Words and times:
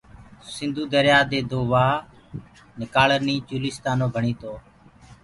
سنڌو 0.53 0.83
دريآ 0.93 1.19
دي 1.31 1.39
دو 1.49 1.59
وآه 1.71 1.95
نڪآݪنيٚ 2.79 3.45
چولستآنيٚ 3.47 4.13
ڀڻيٚ 4.15 4.39
تو 4.41 4.51